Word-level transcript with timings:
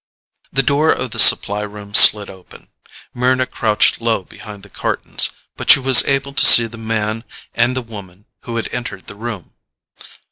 The 0.51 0.63
door 0.63 0.91
of 0.91 1.11
the 1.11 1.19
supply 1.19 1.61
room 1.61 1.93
slid 1.93 2.27
open. 2.27 2.69
Mryna 3.15 3.45
crouched 3.51 4.01
low 4.01 4.23
behind 4.23 4.63
the 4.63 4.69
cartons, 4.71 5.29
but 5.55 5.69
she 5.69 5.79
was 5.79 6.03
able 6.05 6.33
to 6.33 6.45
see 6.47 6.65
the 6.65 6.75
man 6.79 7.23
and 7.53 7.77
the 7.77 7.83
woman 7.83 8.25
who 8.39 8.55
had 8.55 8.67
entered 8.71 9.05
the 9.05 9.13
room. 9.15 9.53